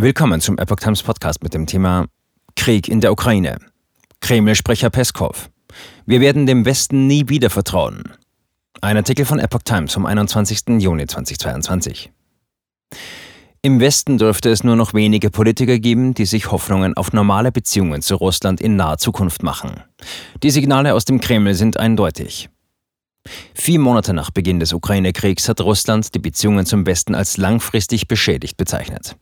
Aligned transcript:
Willkommen 0.00 0.40
zum 0.40 0.56
Epoch 0.58 0.76
Times 0.76 1.02
Podcast 1.02 1.42
mit 1.42 1.54
dem 1.54 1.66
Thema 1.66 2.06
Krieg 2.54 2.86
in 2.86 3.00
der 3.00 3.10
Ukraine. 3.10 3.58
Kreml-Sprecher 4.20 4.90
Peskov. 4.90 5.50
Wir 6.06 6.20
werden 6.20 6.46
dem 6.46 6.64
Westen 6.64 7.08
nie 7.08 7.28
wieder 7.28 7.50
vertrauen. 7.50 8.04
Ein 8.80 8.96
Artikel 8.96 9.24
von 9.24 9.40
Epoch 9.40 9.62
Times 9.64 9.92
vom 9.92 10.06
21. 10.06 10.78
Juni 10.78 11.04
2022. 11.04 12.12
Im 13.62 13.80
Westen 13.80 14.18
dürfte 14.18 14.50
es 14.50 14.62
nur 14.62 14.76
noch 14.76 14.94
wenige 14.94 15.30
Politiker 15.30 15.80
geben, 15.80 16.14
die 16.14 16.26
sich 16.26 16.52
Hoffnungen 16.52 16.96
auf 16.96 17.12
normale 17.12 17.50
Beziehungen 17.50 18.00
zu 18.00 18.14
Russland 18.14 18.60
in 18.60 18.76
naher 18.76 18.98
Zukunft 18.98 19.42
machen. 19.42 19.82
Die 20.44 20.50
Signale 20.50 20.94
aus 20.94 21.06
dem 21.06 21.20
Kreml 21.20 21.54
sind 21.54 21.76
eindeutig. 21.76 22.50
Vier 23.54 23.78
Monate 23.78 24.12
nach 24.12 24.30
Beginn 24.30 24.60
des 24.60 24.72
Ukraine-Kriegs 24.72 25.48
hat 25.48 25.60
Russland 25.60 26.14
die 26.14 26.18
Beziehungen 26.18 26.66
zum 26.66 26.86
Westen 26.86 27.14
als 27.14 27.36
langfristig 27.36 28.08
beschädigt 28.08 28.56
bezeichnet. 28.56 29.16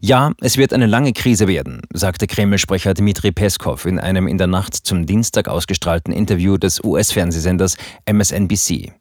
Ja, 0.00 0.32
es 0.40 0.56
wird 0.56 0.72
eine 0.72 0.86
lange 0.86 1.12
Krise 1.12 1.48
werden, 1.48 1.82
sagte 1.92 2.26
Kreml-Sprecher 2.26 2.94
Dmitri 2.94 3.32
Peskov 3.32 3.86
in 3.86 3.98
einem 3.98 4.28
in 4.28 4.38
der 4.38 4.46
Nacht 4.46 4.74
zum 4.74 5.06
Dienstag 5.06 5.48
ausgestrahlten 5.48 6.12
Interview 6.12 6.56
des 6.56 6.82
US-Fernsehsenders 6.84 7.76
MSNBC. 8.04 8.92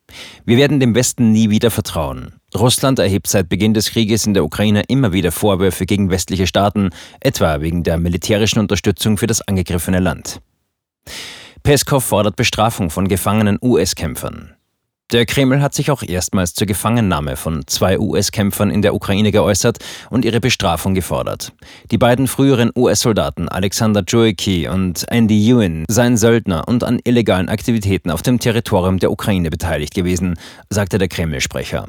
Wir 0.45 0.57
werden 0.57 0.79
dem 0.79 0.95
Westen 0.95 1.31
nie 1.31 1.49
wieder 1.49 1.71
vertrauen. 1.71 2.33
Russland 2.55 2.99
erhebt 2.99 3.27
seit 3.27 3.49
Beginn 3.49 3.73
des 3.73 3.91
Krieges 3.91 4.25
in 4.25 4.33
der 4.33 4.45
Ukraine 4.45 4.83
immer 4.87 5.11
wieder 5.11 5.31
Vorwürfe 5.31 5.85
gegen 5.85 6.09
westliche 6.09 6.47
Staaten, 6.47 6.91
etwa 7.19 7.61
wegen 7.61 7.83
der 7.83 7.97
militärischen 7.97 8.59
Unterstützung 8.59 9.17
für 9.17 9.27
das 9.27 9.41
angegriffene 9.41 9.99
Land. 9.99 10.41
Peskov 11.65 12.03
fordert 12.03 12.35
Bestrafung 12.35 12.91
von 12.91 13.07
gefangenen 13.07 13.57
US-Kämpfern. 13.59 14.53
Der 15.11 15.25
Kreml 15.25 15.63
hat 15.63 15.73
sich 15.73 15.89
auch 15.89 16.03
erstmals 16.03 16.53
zur 16.53 16.67
Gefangennahme 16.67 17.37
von 17.37 17.65
zwei 17.65 17.97
US-Kämpfern 17.97 18.69
in 18.69 18.83
der 18.83 18.93
Ukraine 18.93 19.31
geäußert 19.31 19.79
und 20.11 20.25
ihre 20.25 20.39
Bestrafung 20.39 20.93
gefordert. 20.93 21.53
Die 21.89 21.97
beiden 21.97 22.27
früheren 22.27 22.69
US-Soldaten 22.75 23.49
Alexander 23.49 24.03
Joicki 24.03 24.67
und 24.67 25.07
Andy 25.09 25.49
Ewan 25.49 25.85
seien 25.87 26.17
Söldner 26.17 26.67
und 26.67 26.83
an 26.83 26.99
illegalen 27.03 27.49
Aktivitäten 27.49 28.11
auf 28.11 28.21
dem 28.21 28.37
Territorium 28.37 28.99
der 28.99 29.09
Ukraine 29.09 29.49
beteiligt 29.49 29.95
gewesen, 29.95 30.37
sagte 30.69 30.99
der 30.99 31.07
Kreml-Sprecher. 31.07 31.87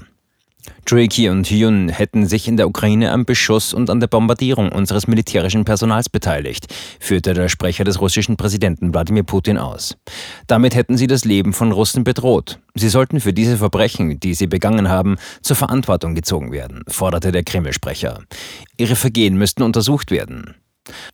Drake 0.85 1.31
und 1.31 1.49
Hyun 1.51 1.89
hätten 1.89 2.27
sich 2.27 2.47
in 2.47 2.57
der 2.57 2.69
Ukraine 2.69 3.11
am 3.11 3.25
Beschuss 3.25 3.75
und 3.75 3.91
an 3.91 4.01
der 4.01 4.07
Bombardierung 4.07 4.71
unseres 4.71 5.09
militärischen 5.09 5.65
Personals 5.65 6.09
beteiligt, 6.09 6.73
führte 7.01 7.35
der 7.35 7.49
Sprecher 7.49 7.85
des 7.85 8.01
russischen 8.01 8.37
Präsidenten 8.37 8.93
Wladimir 8.93 9.25
Putin 9.25 9.59
aus. 9.59 9.97
Damit 10.47 10.75
hätten 10.75 10.97
sie 10.97 11.07
das 11.07 11.25
Leben 11.25 11.53
von 11.53 11.73
Russen 11.73 12.05
bedroht. 12.05 12.61
Sie 12.75 12.89
sollten 12.89 13.21
für 13.21 13.33
diese 13.33 13.57
Verbrechen, 13.57 14.21
die 14.21 14.35
sie 14.35 14.47
begangen 14.47 14.89
haben, 14.89 15.17
zur 15.43 15.57
Verantwortung 15.57 16.15
gezogen 16.15 16.53
werden, 16.53 16.85
forderte 16.89 17.33
der 17.33 17.43
Kreml-Sprecher. 17.43 18.21
Ihre 18.77 18.97
Vergehen 18.97 19.37
müssten 19.37 19.63
untersucht 19.63 20.11
werden. 20.11 20.55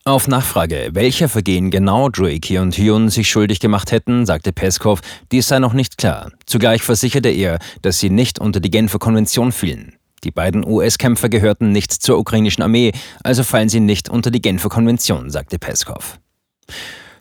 Auf 0.05 0.29
Nachfrage, 0.29 0.91
welcher 0.93 1.29
Vergehen 1.29 1.71
genau 1.71 2.09
Drake 2.09 2.61
und 2.61 2.77
Hyun 2.77 3.09
sich 3.09 3.29
schuldig 3.29 3.61
gemacht 3.61 3.93
hätten, 3.93 4.27
sagte 4.27 4.53
Peskov, 4.53 5.01
dies 5.31 5.49
sei 5.49 5.59
noch 5.59 5.73
nicht 5.73 5.99
klar. 5.99 6.33
Zugleich 6.47 6.83
versicherte 6.83 7.31
er, 7.31 7.59
dass 7.83 7.99
sie 7.99 8.11
nicht 8.11 8.39
unter 8.39 8.61
die 8.61 8.71
Genfer 8.71 8.99
Konvention 8.99 9.53
fielen. 9.53 9.97
Die 10.25 10.31
beiden 10.31 10.65
US-Kämpfer 10.65 11.29
gehörten 11.29 11.73
nicht 11.73 11.93
zur 11.93 12.19
ukrainischen 12.19 12.63
Armee, 12.63 12.93
also 13.25 13.43
fallen 13.43 13.69
sie 13.69 13.81
nicht 13.81 14.09
unter 14.09 14.31
die 14.31 14.43
Genfer 14.43 14.69
Konvention, 14.69 15.31
sagte 15.31 15.59
Peskov. 15.59 16.19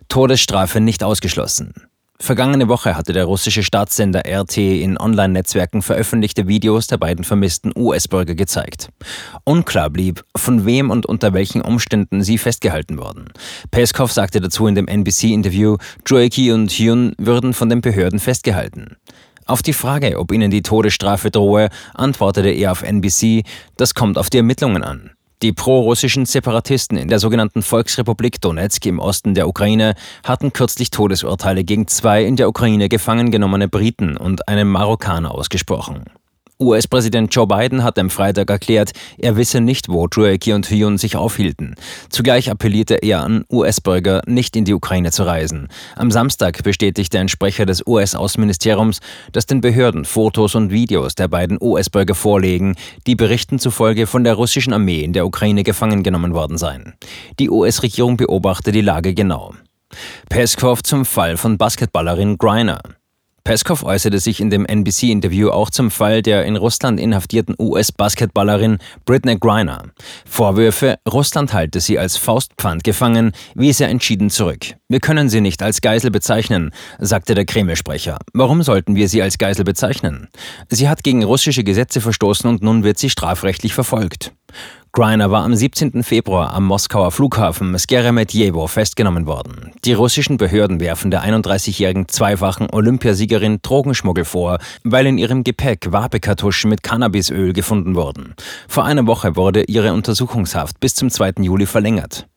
Todesstrafe 0.07 0.81
nicht 0.81 1.03
ausgeschlossen. 1.03 1.73
Vergangene 2.21 2.67
Woche 2.67 2.95
hatte 2.95 3.13
der 3.13 3.25
russische 3.25 3.63
Staatssender 3.63 4.21
RT 4.27 4.57
in 4.57 4.95
Online-Netzwerken 4.99 5.81
veröffentlichte 5.81 6.47
Videos 6.47 6.85
der 6.85 6.97
beiden 6.97 7.25
vermissten 7.25 7.71
US-Bürger 7.75 8.35
gezeigt. 8.35 8.89
Unklar 9.43 9.89
blieb, 9.89 10.23
von 10.37 10.67
wem 10.67 10.91
und 10.91 11.07
unter 11.07 11.33
welchen 11.33 11.63
Umständen 11.63 12.21
sie 12.21 12.37
festgehalten 12.37 12.99
wurden. 12.99 13.25
Peskov 13.71 14.11
sagte 14.11 14.39
dazu 14.39 14.67
in 14.67 14.75
dem 14.75 14.87
NBC-Interview, 14.87 15.77
Joeki 16.05 16.51
und 16.51 16.69
Hyun 16.69 17.15
würden 17.17 17.55
von 17.55 17.69
den 17.69 17.81
Behörden 17.81 18.19
festgehalten. 18.19 18.97
Auf 19.47 19.63
die 19.63 19.73
Frage, 19.73 20.19
ob 20.19 20.31
ihnen 20.31 20.51
die 20.51 20.61
Todesstrafe 20.61 21.31
drohe, 21.31 21.69
antwortete 21.95 22.49
er 22.49 22.71
auf 22.71 22.83
NBC, 22.83 23.43
das 23.77 23.95
kommt 23.95 24.19
auf 24.19 24.29
die 24.29 24.37
Ermittlungen 24.37 24.83
an. 24.83 25.09
Die 25.41 25.53
prorussischen 25.53 26.27
Separatisten 26.27 26.97
in 26.97 27.07
der 27.07 27.17
sogenannten 27.17 27.63
Volksrepublik 27.63 28.39
Donetsk 28.41 28.85
im 28.85 28.99
Osten 28.99 29.33
der 29.33 29.47
Ukraine 29.47 29.95
hatten 30.23 30.53
kürzlich 30.53 30.91
Todesurteile 30.91 31.63
gegen 31.63 31.87
zwei 31.87 32.23
in 32.23 32.35
der 32.35 32.47
Ukraine 32.47 32.89
gefangen 32.89 33.31
genommene 33.31 33.67
Briten 33.67 34.17
und 34.17 34.47
einen 34.47 34.67
Marokkaner 34.67 35.31
ausgesprochen. 35.31 36.05
US-Präsident 36.61 37.33
Joe 37.33 37.47
Biden 37.47 37.83
hat 37.83 37.97
am 37.97 38.09
Freitag 38.09 38.49
erklärt, 38.49 38.91
er 39.17 39.35
wisse 39.35 39.59
nicht, 39.59 39.89
wo 39.89 40.07
Druecki 40.07 40.53
und 40.53 40.69
Hyun 40.69 40.97
sich 40.97 41.15
aufhielten. 41.15 41.75
Zugleich 42.09 42.49
appellierte 42.51 42.95
er 42.95 43.23
an 43.23 43.43
US-Bürger, 43.51 44.21
nicht 44.27 44.55
in 44.55 44.63
die 44.63 44.73
Ukraine 44.73 45.11
zu 45.11 45.23
reisen. 45.23 45.67
Am 45.95 46.11
Samstag 46.11 46.63
bestätigte 46.63 47.19
ein 47.19 47.29
Sprecher 47.29 47.65
des 47.65 47.85
US-Außenministeriums, 47.85 48.99
dass 49.31 49.47
den 49.47 49.59
Behörden 49.61 50.05
Fotos 50.05 50.55
und 50.55 50.69
Videos 50.71 51.15
der 51.15 51.27
beiden 51.27 51.57
US-Bürger 51.59 52.15
vorlegen, 52.15 52.75
die 53.07 53.15
Berichten 53.15 53.57
zufolge 53.57 54.05
von 54.05 54.23
der 54.23 54.35
russischen 54.35 54.73
Armee 54.73 55.03
in 55.03 55.13
der 55.13 55.25
Ukraine 55.25 55.63
gefangen 55.63 56.03
genommen 56.03 56.33
worden 56.33 56.57
seien. 56.57 56.93
Die 57.39 57.49
US-Regierung 57.49 58.17
beobachte 58.17 58.71
die 58.71 58.81
Lage 58.81 59.13
genau. 59.13 59.55
Peskov 60.29 60.83
zum 60.83 61.05
Fall 61.05 61.37
von 61.37 61.57
Basketballerin 61.57 62.37
Griner. 62.37 62.81
Peskov 63.43 63.83
äußerte 63.83 64.19
sich 64.19 64.39
in 64.39 64.49
dem 64.49 64.65
NBC-Interview 64.65 65.49
auch 65.49 65.69
zum 65.69 65.89
Fall 65.89 66.21
der 66.21 66.45
in 66.45 66.55
Russland 66.55 66.99
inhaftierten 66.99 67.55
US-Basketballerin 67.57 68.77
Britney 69.05 69.37
Griner. 69.37 69.85
Vorwürfe, 70.25 70.99
Russland 71.11 71.53
halte 71.53 71.79
sie 71.79 71.97
als 71.97 72.17
Faustpfand 72.17 72.83
gefangen, 72.83 73.31
wies 73.55 73.79
er 73.79 73.89
entschieden 73.89 74.29
zurück. 74.29 74.75
Wir 74.89 74.99
können 74.99 75.29
sie 75.29 75.41
nicht 75.41 75.63
als 75.63 75.81
Geisel 75.81 76.11
bezeichnen, 76.11 76.71
sagte 76.99 77.33
der 77.33 77.45
Kreml-Sprecher. 77.45 78.19
Warum 78.33 78.61
sollten 78.61 78.95
wir 78.95 79.09
sie 79.09 79.21
als 79.21 79.37
Geisel 79.37 79.65
bezeichnen? 79.65 80.27
Sie 80.69 80.87
hat 80.87 81.03
gegen 81.03 81.23
russische 81.23 81.63
Gesetze 81.63 82.01
verstoßen 82.01 82.49
und 82.49 82.61
nun 82.61 82.83
wird 82.83 82.99
sie 82.99 83.09
strafrechtlich 83.09 83.73
verfolgt. 83.73 84.33
Griner 84.93 85.31
war 85.31 85.45
am 85.45 85.55
17. 85.55 86.03
Februar 86.03 86.53
am 86.53 86.65
Moskauer 86.65 87.11
Flughafen 87.11 87.79
Skeremetjewo 87.79 88.67
festgenommen 88.67 89.25
worden. 89.25 89.71
Die 89.85 89.93
russischen 89.93 90.35
Behörden 90.35 90.81
werfen 90.81 91.11
der 91.11 91.23
31-jährigen 91.23 92.09
zweifachen 92.09 92.69
Olympiasiegerin 92.69 93.59
Drogenschmuggel 93.61 94.25
vor, 94.25 94.59
weil 94.83 95.05
in 95.07 95.17
ihrem 95.17 95.45
Gepäck 95.45 95.93
Wabekartuschen 95.93 96.69
mit 96.69 96.83
Cannabisöl 96.83 97.53
gefunden 97.53 97.95
wurden. 97.95 98.35
Vor 98.67 98.83
einer 98.83 99.07
Woche 99.07 99.37
wurde 99.37 99.63
ihre 99.63 99.93
Untersuchungshaft 99.93 100.81
bis 100.81 100.93
zum 100.93 101.09
2. 101.09 101.35
Juli 101.39 101.67
verlängert. 101.67 102.27